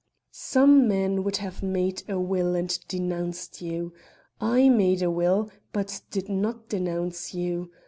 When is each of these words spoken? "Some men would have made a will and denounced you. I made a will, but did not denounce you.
"Some 0.31 0.87
men 0.87 1.23
would 1.23 1.37
have 1.37 1.61
made 1.61 2.01
a 2.09 2.19
will 2.19 2.55
and 2.55 2.75
denounced 2.87 3.61
you. 3.61 3.93
I 4.39 4.67
made 4.67 5.03
a 5.03 5.11
will, 5.11 5.51
but 5.71 6.01
did 6.09 6.27
not 6.27 6.67
denounce 6.69 7.35
you. 7.35 7.69